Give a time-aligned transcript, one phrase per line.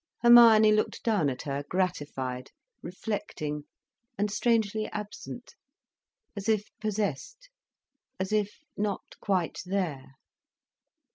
[0.23, 2.49] Hermione looked down at her, gratified,
[2.81, 3.65] reflecting,
[4.17, 5.53] and strangely absent,
[6.35, 7.49] as if possessed,
[8.19, 10.15] as if not quite there.